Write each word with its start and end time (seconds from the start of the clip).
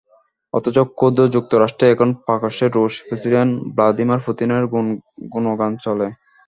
অথচ 0.53 0.77
খোদ 0.97 1.17
যুক্তরাষ্ট্রেই 1.35 1.93
এখন 1.95 2.09
প্রকাশ্যে 2.25 2.65
রুশ 2.67 2.93
প্রেসিডেন্ট 3.07 3.51
ভ্লাদিমির 3.75 4.23
পুতিনের 4.25 4.63
গুণগান 5.33 5.71
চলে। 5.85 6.07